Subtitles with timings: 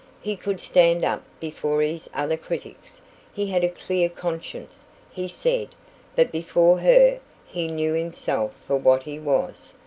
[0.19, 3.01] He could stand up before his other critics
[3.31, 5.67] he had a clear conscience, he said;
[6.15, 9.75] but before her he knew himself for what he was.